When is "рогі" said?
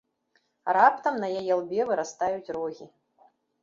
2.61-2.85